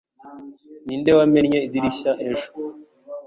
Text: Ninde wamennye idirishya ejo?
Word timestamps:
Ninde 0.85 1.11
wamennye 1.17 1.59
idirishya 1.67 2.11
ejo? 2.29 2.47